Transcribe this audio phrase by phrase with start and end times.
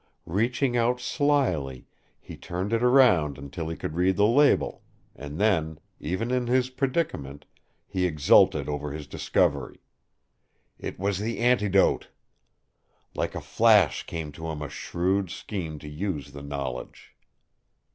[0.25, 1.85] Reaching out slyly,
[2.19, 4.81] he turned it around until he could read the label,
[5.15, 7.45] and then, even in his predicament,
[7.85, 9.79] he exulted over his discovery.
[10.79, 12.07] It was the antidote.
[13.13, 17.13] Like a flash came to him a shrewd scheme to use the knowledge.